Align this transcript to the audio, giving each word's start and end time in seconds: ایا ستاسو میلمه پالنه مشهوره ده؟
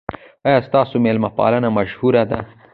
ایا 0.47 0.59
ستاسو 0.67 0.95
میلمه 1.05 1.29
پالنه 1.37 1.69
مشهوره 1.77 2.23
ده؟ 2.29 2.39